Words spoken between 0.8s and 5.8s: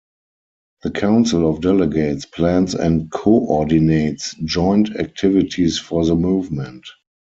The Council of Delegates plans and coordinates joint activities